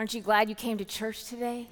[0.00, 1.68] Aren't you glad you came to church today?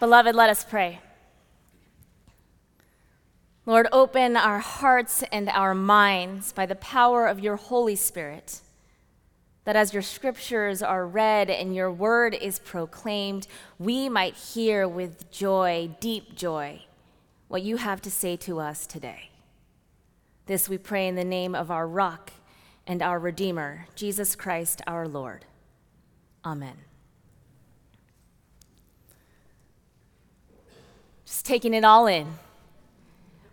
[0.00, 0.98] Beloved, let us pray.
[3.64, 8.60] Lord, open our hearts and our minds by the power of your Holy Spirit,
[9.62, 13.46] that as your scriptures are read and your word is proclaimed,
[13.78, 16.82] we might hear with joy, deep joy,
[17.48, 19.30] what you have to say to us today.
[20.46, 22.32] This we pray in the name of our rock
[22.86, 25.44] and our Redeemer, Jesus Christ our Lord.
[26.44, 26.76] Amen.
[31.24, 32.26] Just taking it all in.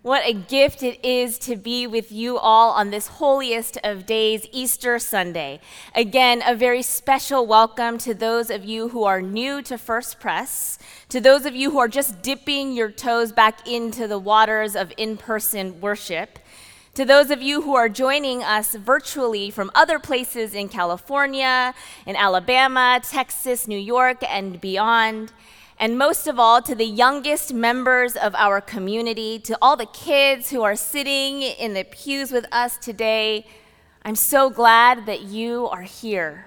[0.04, 4.48] What a gift it is to be with you all on this holiest of days,
[4.52, 5.60] Easter Sunday.
[5.94, 10.80] Again, a very special welcome to those of you who are new to First Pres,
[11.10, 14.92] to those of you who are just dipping your toes back into the waters of
[14.98, 16.40] in person worship,
[16.96, 21.76] to those of you who are joining us virtually from other places in California,
[22.08, 25.32] in Alabama, Texas, New York, and beyond
[25.82, 30.52] and most of all, to the youngest members of our community, to all the kids
[30.52, 33.48] who are sitting in the pews with us today,
[34.06, 36.46] I'm so glad that you are here.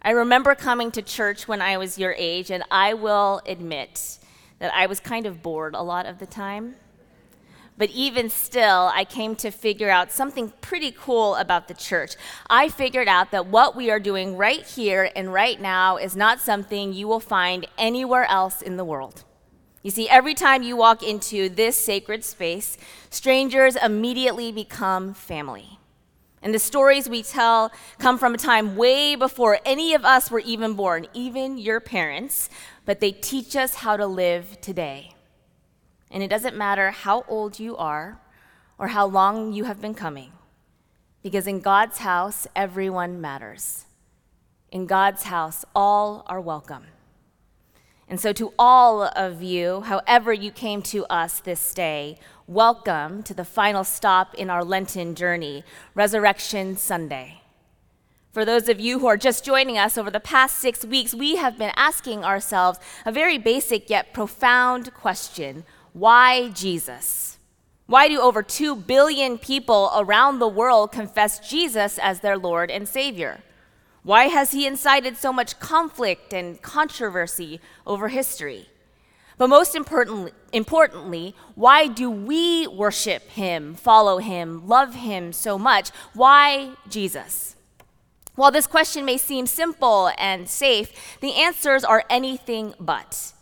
[0.00, 4.18] I remember coming to church when I was your age, and I will admit
[4.58, 6.76] that I was kind of bored a lot of the time.
[7.80, 12.14] But even still, I came to figure out something pretty cool about the church.
[12.50, 16.40] I figured out that what we are doing right here and right now is not
[16.40, 19.24] something you will find anywhere else in the world.
[19.82, 22.76] You see, every time you walk into this sacred space,
[23.08, 25.78] strangers immediately become family.
[26.42, 30.40] And the stories we tell come from a time way before any of us were
[30.40, 32.50] even born, even your parents,
[32.84, 35.14] but they teach us how to live today.
[36.10, 38.20] And it doesn't matter how old you are
[38.78, 40.32] or how long you have been coming,
[41.22, 43.84] because in God's house, everyone matters.
[44.72, 46.86] In God's house, all are welcome.
[48.08, 52.18] And so, to all of you, however you came to us this day,
[52.48, 55.62] welcome to the final stop in our Lenten journey,
[55.94, 57.42] Resurrection Sunday.
[58.32, 61.36] For those of you who are just joining us over the past six weeks, we
[61.36, 67.38] have been asking ourselves a very basic yet profound question why Jesus?
[67.86, 72.88] Why do over 2 billion people around the world confess Jesus as their Lord and
[72.88, 73.40] Savior?
[74.02, 78.68] Why has he incited so much conflict and controversy over history?
[79.36, 85.90] But most importantly, importantly, why do we worship him, follow him, love him so much?
[86.14, 87.56] Why Jesus?
[88.36, 93.32] While this question may seem simple and safe, the answers are anything but.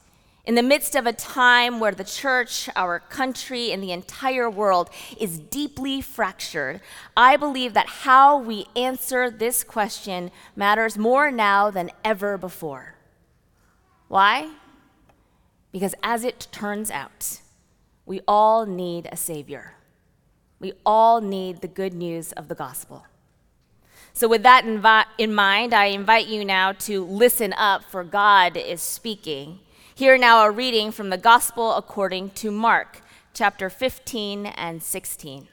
[0.48, 4.88] In the midst of a time where the church, our country, and the entire world
[5.20, 6.80] is deeply fractured,
[7.14, 12.94] I believe that how we answer this question matters more now than ever before.
[14.08, 14.54] Why?
[15.70, 17.42] Because as it turns out,
[18.06, 19.74] we all need a Savior.
[20.60, 23.04] We all need the good news of the gospel.
[24.14, 24.64] So, with that
[25.18, 29.60] in mind, I invite you now to listen up, for God is speaking
[29.98, 33.00] Hear now a reading from the Gospel according to Mark,
[33.34, 35.48] chapter 15 and 16.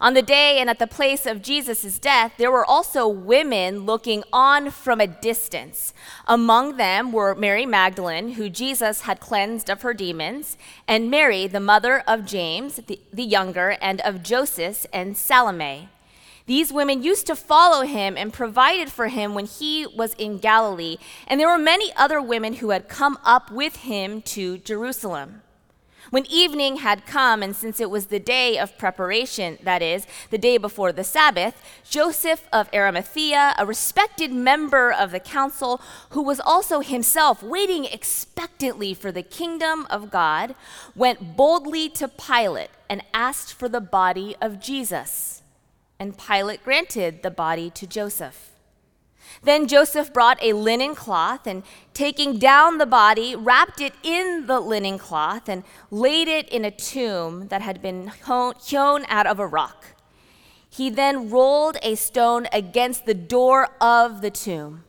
[0.00, 4.24] On the day and at the place of Jesus' death, there were also women looking
[4.32, 5.94] on from a distance.
[6.26, 10.58] Among them were Mary Magdalene, who Jesus had cleansed of her demons,
[10.88, 15.88] and Mary, the mother of James, the, the younger, and of Joseph and Salome.
[16.48, 20.96] These women used to follow him and provided for him when he was in Galilee,
[21.26, 25.42] and there were many other women who had come up with him to Jerusalem.
[26.08, 30.38] When evening had come, and since it was the day of preparation, that is, the
[30.38, 35.82] day before the Sabbath, Joseph of Arimathea, a respected member of the council,
[36.12, 40.54] who was also himself waiting expectantly for the kingdom of God,
[40.96, 45.42] went boldly to Pilate and asked for the body of Jesus
[45.98, 48.52] and Pilate granted the body to Joseph.
[49.42, 51.62] Then Joseph brought a linen cloth and,
[51.92, 56.70] taking down the body, wrapped it in the linen cloth and laid it in a
[56.70, 59.86] tomb that had been hewn out of a rock.
[60.70, 64.84] He then rolled a stone against the door of the tomb.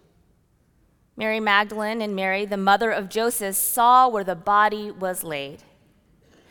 [1.17, 5.63] Mary Magdalene and Mary, the mother of Joseph, saw where the body was laid.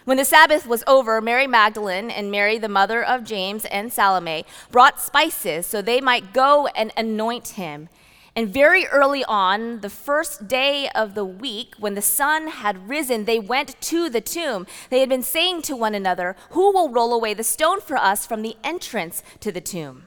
[0.08, 4.46] When the Sabbath was over, Mary Magdalene and Mary, the mother of James and Salome,
[4.70, 7.90] brought spices so they might go and anoint him.
[8.34, 13.26] And very early on, the first day of the week, when the sun had risen,
[13.26, 14.66] they went to the tomb.
[14.88, 18.24] They had been saying to one another, Who will roll away the stone for us
[18.24, 20.04] from the entrance to the tomb?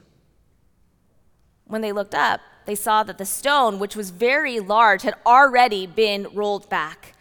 [1.64, 5.86] When they looked up, they saw that the stone, which was very large, had already
[5.86, 7.14] been rolled back.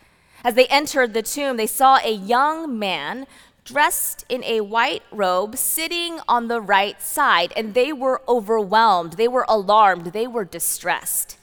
[0.43, 3.27] As they entered the tomb, they saw a young man
[3.63, 9.27] dressed in a white robe, sitting on the right side, and they were overwhelmed, they
[9.27, 11.38] were alarmed, they were distressed.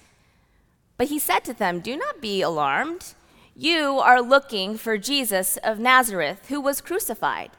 [0.96, 3.14] But he said to them, Do not be alarmed.
[3.54, 7.50] You are looking for Jesus of Nazareth, who was crucified.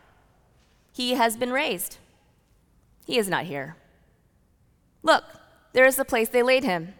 [0.93, 1.97] He has been raised.
[3.05, 3.75] He is not here.
[5.03, 5.23] Look,
[5.73, 6.93] there is the place they laid him.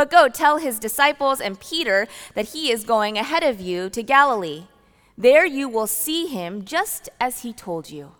[0.00, 4.02] But go tell his disciples and Peter that he is going ahead of you to
[4.02, 4.64] Galilee.
[5.18, 8.12] There you will see him just as he told you.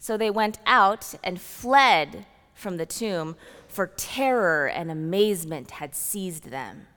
[0.00, 3.36] So they went out and fled from the tomb,
[3.68, 6.88] for terror and amazement had seized them.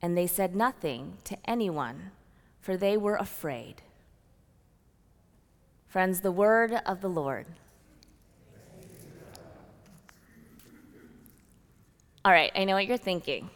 [0.00, 2.12] And they said nothing to anyone,
[2.62, 3.82] for they were afraid.
[5.86, 7.44] Friends, the word of the Lord.
[12.24, 13.50] All right, I know what you're thinking.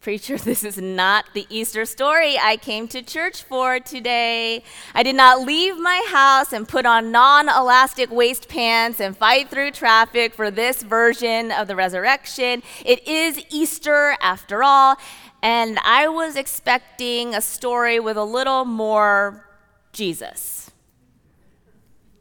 [0.00, 4.62] Preacher, this is not the Easter story I came to church for today.
[4.94, 9.50] I did not leave my house and put on non elastic waist pants and fight
[9.50, 12.62] through traffic for this version of the resurrection.
[12.84, 14.96] It is Easter after all,
[15.42, 19.48] and I was expecting a story with a little more
[19.92, 20.70] Jesus.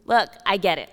[0.06, 0.90] Look, I get it.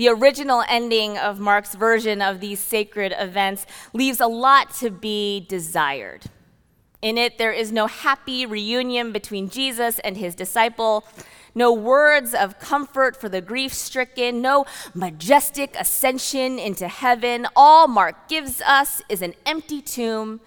[0.00, 5.44] The original ending of Mark's version of these sacred events leaves a lot to be
[5.46, 6.24] desired.
[7.02, 11.04] In it, there is no happy reunion between Jesus and his disciple,
[11.54, 14.64] no words of comfort for the grief stricken, no
[14.94, 17.46] majestic ascension into heaven.
[17.54, 20.40] All Mark gives us is an empty tomb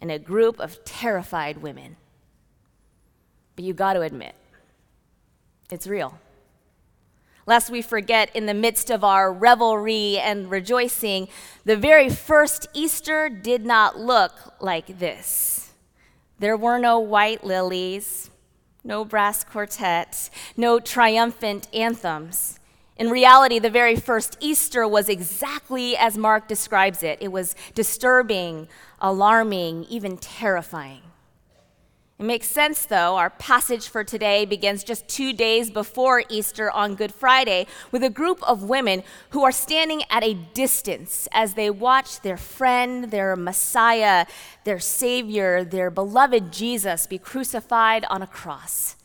[0.00, 1.94] and a group of terrified women.
[3.54, 4.34] But you got to admit,
[5.70, 6.18] it's real.
[7.46, 11.28] Lest we forget, in the midst of our revelry and rejoicing,
[11.64, 15.72] the very first Easter did not look like this.
[16.40, 18.30] There were no white lilies,
[18.82, 22.58] no brass quartets, no triumphant anthems.
[22.96, 28.68] In reality, the very first Easter was exactly as Mark describes it it was disturbing,
[29.00, 31.02] alarming, even terrifying.
[32.18, 33.16] It makes sense, though.
[33.16, 38.08] Our passage for today begins just two days before Easter on Good Friday with a
[38.08, 43.36] group of women who are standing at a distance as they watch their friend, their
[43.36, 44.24] Messiah,
[44.64, 48.95] their Savior, their beloved Jesus be crucified on a cross.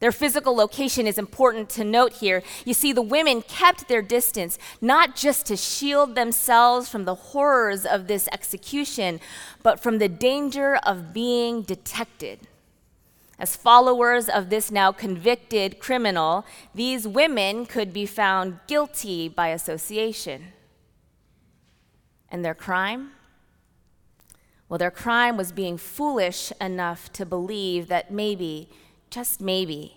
[0.00, 2.42] Their physical location is important to note here.
[2.64, 7.84] You see, the women kept their distance, not just to shield themselves from the horrors
[7.84, 9.20] of this execution,
[9.62, 12.40] but from the danger of being detected.
[13.38, 20.52] As followers of this now convicted criminal, these women could be found guilty by association.
[22.30, 23.12] And their crime?
[24.68, 28.68] Well, their crime was being foolish enough to believe that maybe
[29.10, 29.96] just maybe,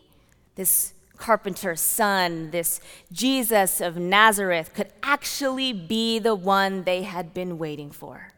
[0.56, 2.82] this carpenter's son, this
[3.12, 8.34] Jesus of Nazareth, could actually be the one they had been waiting for.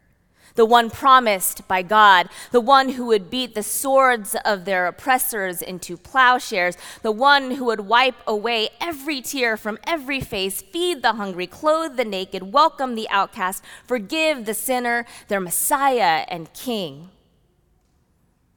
[0.54, 5.60] The one promised by God, the one who would beat the swords of their oppressors
[5.60, 11.14] into plowshares, the one who would wipe away every tear from every face, feed the
[11.14, 17.10] hungry, clothe the naked, welcome the outcast, forgive the sinner, their Messiah and King.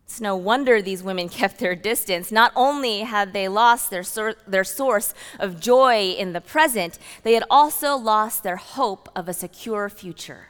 [0.10, 2.32] It's no wonder these women kept their distance.
[2.32, 4.04] Not only had they lost their,
[4.48, 9.34] their source of joy in the present, they had also lost their hope of a
[9.34, 10.48] secure future.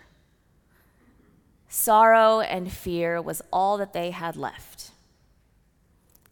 [1.68, 4.92] Sorrow and fear was all that they had left.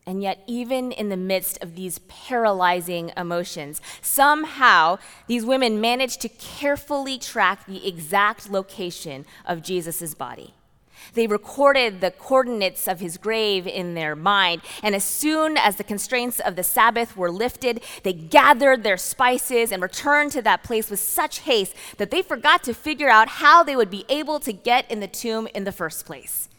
[0.05, 6.29] And yet, even in the midst of these paralyzing emotions, somehow these women managed to
[6.29, 10.53] carefully track the exact location of Jesus' body.
[11.13, 14.61] They recorded the coordinates of his grave in their mind.
[14.83, 19.71] And as soon as the constraints of the Sabbath were lifted, they gathered their spices
[19.71, 23.63] and returned to that place with such haste that they forgot to figure out how
[23.63, 26.49] they would be able to get in the tomb in the first place.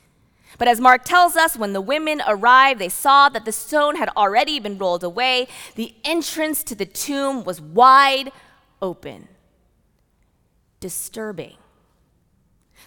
[0.57, 4.09] But as Mark tells us, when the women arrived, they saw that the stone had
[4.17, 5.47] already been rolled away.
[5.75, 8.33] The entrance to the tomb was wide
[8.81, 9.28] open.
[10.81, 11.57] Disturbing.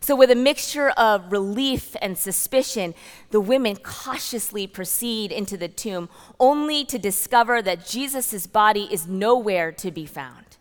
[0.04, 2.96] So, with a mixture of relief and suspicion,
[3.30, 9.72] the women cautiously proceed into the tomb, only to discover that Jesus' body is nowhere
[9.74, 10.58] to be found.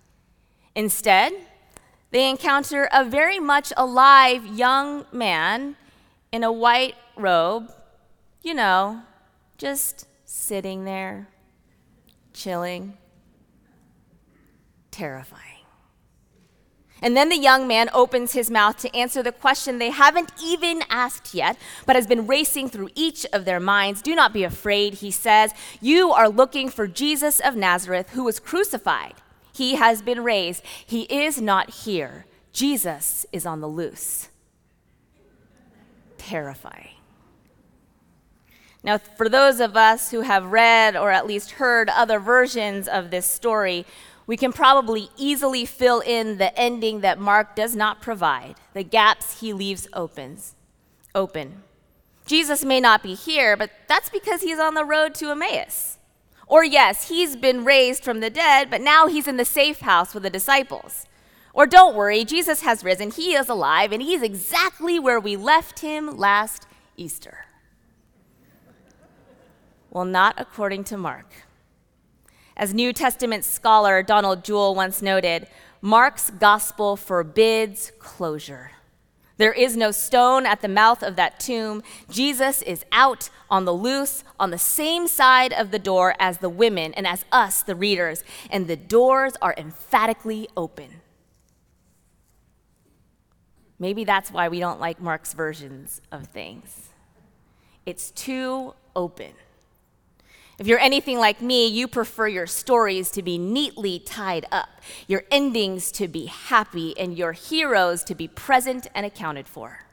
[0.75, 1.33] Instead,
[2.11, 5.77] they encounter a very much alive young man
[6.33, 7.73] in a white robe,
[8.43, 9.01] you know,
[9.57, 11.29] just sitting there,
[12.35, 12.99] chilling,
[14.91, 15.50] terrifying.
[17.03, 20.83] And then the young man opens his mouth to answer the question they haven't even
[20.91, 24.03] asked yet, but has been racing through each of their minds.
[24.03, 25.53] Do not be afraid, he says.
[25.81, 29.15] You are looking for Jesus of Nazareth, who was crucified.
[29.53, 30.63] He has been raised.
[30.85, 32.27] He is not here.
[32.53, 34.29] Jesus is on the loose.
[36.19, 36.91] Terrifying.
[38.83, 43.11] Now, for those of us who have read or at least heard other versions of
[43.11, 43.85] this story,
[44.31, 49.41] we can probably easily fill in the ending that Mark does not provide, the gaps
[49.41, 50.55] he leaves opens,
[51.17, 51.65] open.
[52.27, 55.99] Jesus may not be here, but that's because he's on the road to Emmaus.
[56.47, 60.15] Or, yes, he's been raised from the dead, but now he's in the safe house
[60.15, 61.07] with the disciples.
[61.53, 65.81] Or, don't worry, Jesus has risen, he is alive, and he's exactly where we left
[65.81, 67.47] him last Easter.
[69.91, 71.50] Well, not according to Mark.
[72.61, 75.47] As New Testament scholar Donald Juel once noted,
[75.81, 78.73] Mark's gospel forbids closure.
[79.39, 81.83] There is no stone at the mouth of that tomb.
[82.11, 86.51] Jesus is out on the loose on the same side of the door as the
[86.51, 91.01] women and as us, the readers, and the doors are emphatically open.
[93.79, 96.91] Maybe that's why we don't like Mark's versions of things.
[97.87, 99.33] It's too open.
[100.61, 104.69] If you're anything like me, you prefer your stories to be neatly tied up,
[105.07, 109.87] your endings to be happy, and your heroes to be present and accounted for.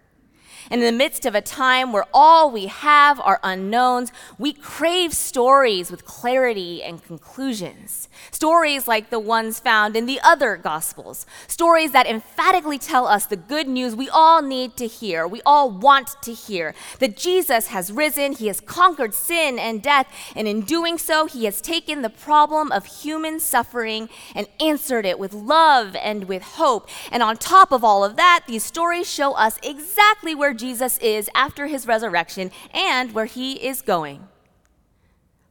[0.70, 5.14] And in the midst of a time where all we have are unknowns, we crave
[5.14, 8.10] stories with clarity and conclusions.
[8.32, 11.26] Stories like the ones found in the other Gospels.
[11.48, 15.70] Stories that emphatically tell us the good news we all need to hear, we all
[15.70, 20.62] want to hear that Jesus has risen, he has conquered sin and death, and in
[20.62, 25.96] doing so, he has taken the problem of human suffering and answered it with love
[25.96, 26.90] and with hope.
[27.12, 31.30] And on top of all of that, these stories show us exactly where Jesus is
[31.34, 34.28] after his resurrection and where he is going.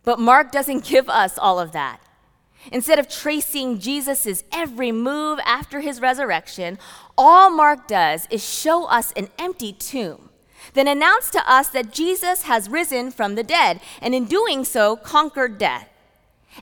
[0.04, 2.00] But Mark doesn't give us all of that.
[2.72, 6.78] Instead of tracing Jesus' every move after his resurrection,
[7.16, 10.30] all Mark does is show us an empty tomb,
[10.74, 14.96] then announce to us that Jesus has risen from the dead, and in doing so,
[14.96, 15.88] conquered death.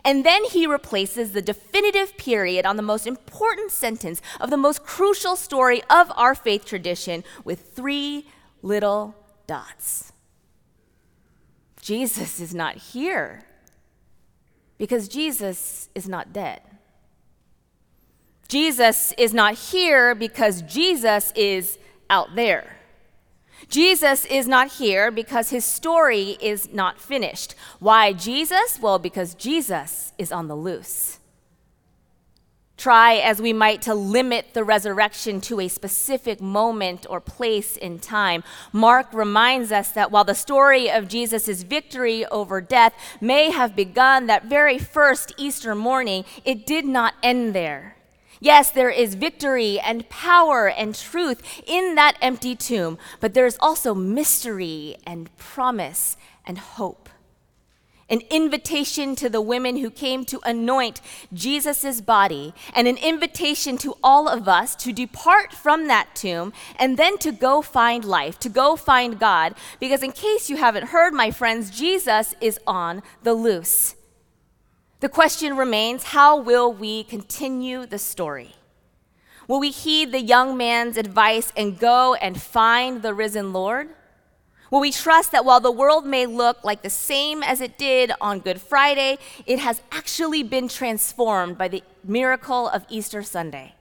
[0.04, 4.84] And then he replaces the definitive period on the most important sentence of the most
[4.84, 8.26] crucial story of our faith tradition with three
[8.62, 9.14] little
[9.46, 10.12] dots.
[11.80, 13.44] Jesus is not here
[14.78, 16.62] because Jesus is not dead.
[18.48, 22.73] Jesus is not here because Jesus is out there.
[23.68, 27.54] Jesus is not here because his story is not finished.
[27.78, 28.78] Why Jesus?
[28.80, 31.18] Well, because Jesus is on the loose.
[32.76, 38.00] Try as we might to limit the resurrection to a specific moment or place in
[38.00, 38.42] time,
[38.72, 44.26] Mark reminds us that while the story of Jesus' victory over death may have begun
[44.26, 47.96] that very first Easter morning, it did not end there.
[48.40, 53.56] Yes, there is victory and power and truth in that empty tomb, but there is
[53.60, 57.08] also mystery and promise and hope.
[58.10, 61.00] An invitation to the women who came to anoint
[61.32, 66.98] Jesus' body, and an invitation to all of us to depart from that tomb and
[66.98, 69.54] then to go find life, to go find God.
[69.80, 73.94] Because, in case you haven't heard, my friends, Jesus is on the loose.
[75.04, 78.54] The question remains how will we continue the story?
[79.46, 83.90] Will we heed the young man's advice and go and find the risen Lord?
[84.70, 88.12] Will we trust that while the world may look like the same as it did
[88.18, 93.74] on Good Friday, it has actually been transformed by the miracle of Easter Sunday?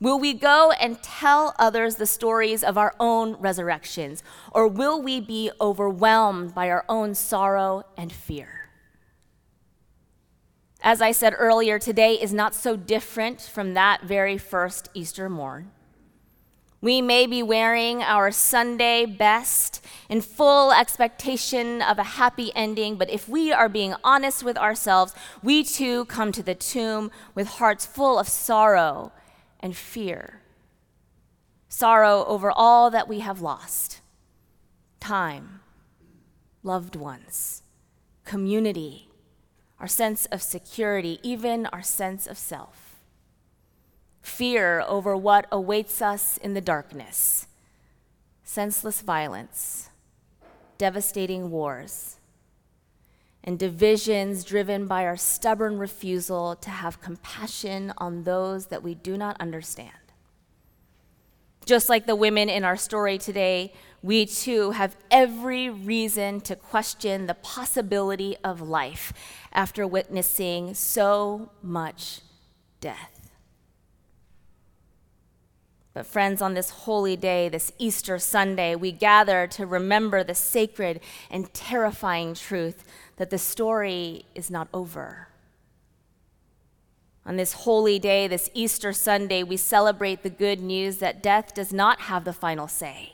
[0.00, 5.20] Will we go and tell others the stories of our own resurrections, or will we
[5.20, 8.61] be overwhelmed by our own sorrow and fear?
[10.84, 15.70] As I said earlier, today is not so different from that very first Easter morn.
[16.80, 23.08] We may be wearing our Sunday best in full expectation of a happy ending, but
[23.08, 27.86] if we are being honest with ourselves, we too come to the tomb with hearts
[27.86, 29.12] full of sorrow
[29.60, 30.40] and fear.
[31.68, 34.00] Sorrow over all that we have lost
[34.98, 35.60] time,
[36.64, 37.62] loved ones,
[38.24, 39.11] community
[39.82, 43.00] our sense of security, even our sense of self.
[44.22, 47.46] fear over what awaits us in the darkness,
[48.44, 49.90] senseless violence,
[50.78, 52.16] devastating wars,
[53.44, 59.16] and divisions driven by our stubborn refusal to have compassion on those that we do
[59.16, 59.90] not understand.
[61.66, 63.72] Just like the women in our story today,
[64.02, 69.12] we too have every reason to question the possibility of life
[69.52, 72.20] after witnessing so much
[72.80, 73.30] death.
[75.94, 81.00] But, friends, on this holy day, this Easter Sunday, we gather to remember the sacred
[81.30, 82.82] and terrifying truth
[83.16, 85.28] that the story is not over.
[87.24, 91.72] On this holy day, this Easter Sunday, we celebrate the good news that death does
[91.72, 93.12] not have the final say.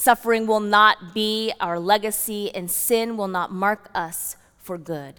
[0.00, 5.14] Suffering will not be our legacy, and sin will not mark us for good.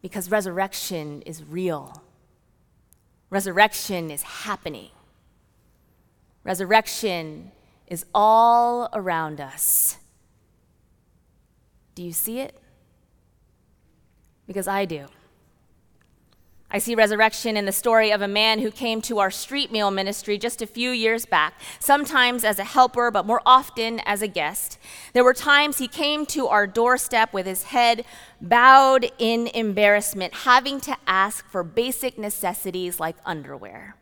[0.00, 2.04] Because resurrection is real,
[3.28, 4.90] resurrection is happening.
[6.44, 7.50] Resurrection
[7.88, 9.98] is all around us.
[11.96, 12.56] Do you see it?
[14.46, 15.06] Because I do.
[16.72, 19.90] I see resurrection in the story of a man who came to our street meal
[19.90, 24.28] ministry just a few years back, sometimes as a helper, but more often as a
[24.28, 24.78] guest.
[25.12, 28.04] There were times he came to our doorstep with his head
[28.40, 33.96] bowed in embarrassment, having to ask for basic necessities like underwear.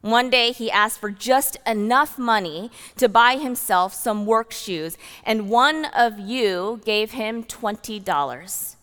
[0.00, 5.50] One day he asked for just enough money to buy himself some work shoes, and
[5.50, 8.76] one of you gave him $20.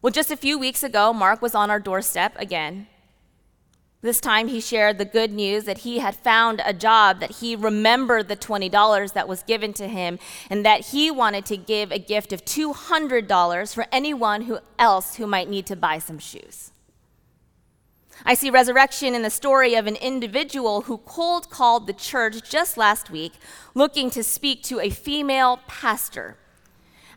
[0.00, 2.86] Well, just a few weeks ago, Mark was on our doorstep again.
[4.00, 7.56] This time he shared the good news that he had found a job, that he
[7.56, 11.98] remembered the $20 that was given to him, and that he wanted to give a
[11.98, 16.70] gift of $200 for anyone who else who might need to buy some shoes.
[18.24, 22.76] I see resurrection in the story of an individual who cold called the church just
[22.76, 23.32] last week
[23.74, 26.36] looking to speak to a female pastor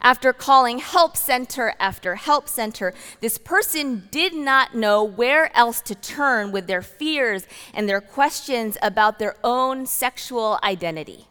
[0.01, 5.96] after calling help center after help center, this person did not know where else to
[5.96, 11.27] turn with their fears and their questions about their own sexual identity.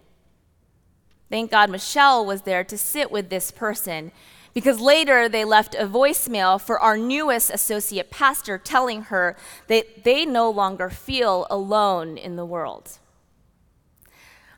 [1.29, 4.13] Thank God Michelle was there to sit with this person
[4.53, 9.37] because later they left a voicemail for our newest associate pastor telling her
[9.69, 12.99] that they no longer feel alone in the world.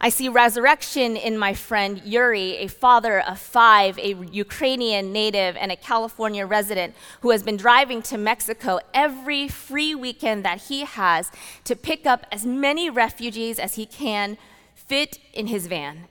[0.05, 5.71] I see resurrection in my friend Yuri, a father of five, a Ukrainian native, and
[5.71, 11.31] a California resident who has been driving to Mexico every free weekend that he has
[11.63, 14.39] to pick up as many refugees as he can
[14.75, 16.09] fit in his van,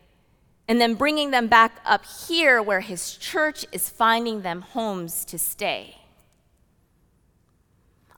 [0.69, 5.37] and then bringing them back up here where his church is finding them homes to
[5.37, 6.00] stay.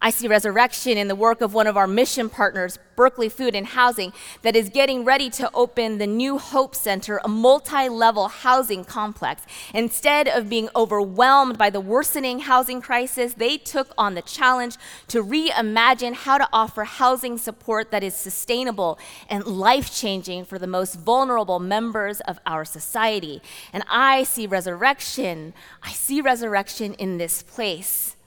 [0.06, 3.66] I see resurrection in the work of one of our mission partners, Berkeley Food and
[3.66, 4.12] Housing,
[4.42, 9.44] that is getting ready to open the New Hope Center, a multi level housing complex.
[9.74, 14.76] Instead of being overwhelmed by the worsening housing crisis, they took on the challenge
[15.08, 20.68] to reimagine how to offer housing support that is sustainable and life changing for the
[20.68, 23.42] most vulnerable members of our society.
[23.72, 25.54] And I see resurrection.
[25.82, 28.18] I see resurrection in this place.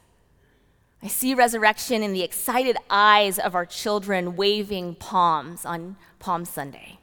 [1.06, 6.98] I see resurrection in the excited eyes of our children waving palms on Palm Sunday.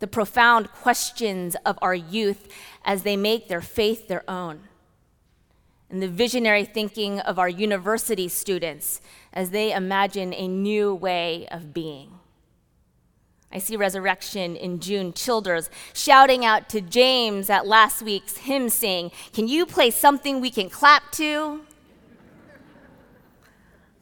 [0.00, 2.46] The profound questions of our youth
[2.84, 4.64] as they make their faith their own.
[5.88, 9.00] And the visionary thinking of our university students
[9.32, 12.18] as they imagine a new way of being.
[13.50, 19.10] I see resurrection in June Childers shouting out to James at last week's hymn sing,
[19.32, 21.62] Can you play something we can clap to?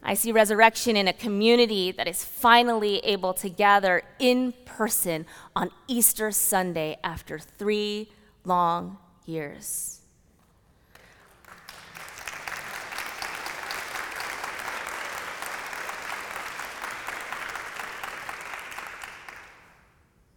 [0.06, 5.24] I see resurrection in a community that is finally able to gather in person
[5.56, 8.10] on Easter Sunday after three
[8.44, 10.02] long years.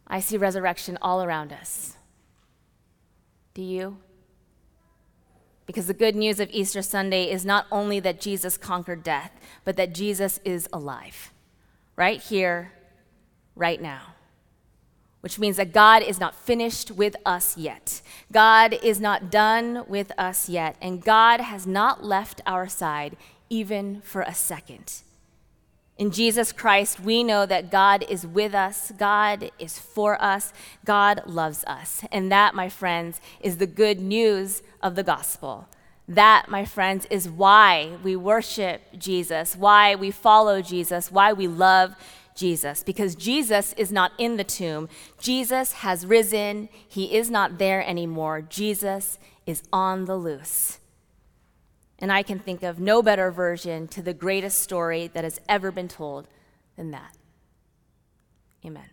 [0.07, 1.97] I see resurrection all around us.
[3.53, 3.97] Do you?
[5.67, 9.31] Because the good news of Easter Sunday is not only that Jesus conquered death,
[9.65, 11.31] but that Jesus is alive,
[11.95, 12.71] right here,
[13.55, 14.15] right now.
[15.21, 18.01] Which means that God is not finished with us yet.
[18.31, 20.77] God is not done with us yet.
[20.81, 23.17] And God has not left our side
[23.49, 25.01] even for a second.
[25.97, 30.53] In Jesus Christ, we know that God is with us, God is for us,
[30.85, 32.03] God loves us.
[32.11, 35.67] And that, my friends, is the good news of the gospel
[36.07, 41.95] That, my friends, is why we worship Jesus, why we follow Jesus, why we love
[42.33, 44.87] Jesus, because Jesus is not in the tomb.
[45.19, 46.69] Jesus has risen.
[46.87, 48.41] He is not there anymore.
[48.41, 50.79] Jesus is on the loose.
[51.99, 55.71] And I can think of no better version to the greatest story that has ever
[55.71, 56.27] been told
[56.75, 57.15] than that.
[58.65, 58.89] Amen.